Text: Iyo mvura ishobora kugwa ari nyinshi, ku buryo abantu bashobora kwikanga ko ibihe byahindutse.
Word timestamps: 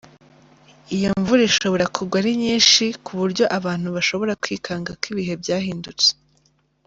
Iyo 0.95 1.09
mvura 1.19 1.41
ishobora 1.51 1.85
kugwa 1.95 2.15
ari 2.21 2.31
nyinshi, 2.43 2.83
ku 3.05 3.11
buryo 3.19 3.43
abantu 3.57 3.87
bashobora 3.95 4.37
kwikanga 4.43 4.91
ko 5.01 5.05
ibihe 5.11 5.33
byahindutse. 5.41 6.09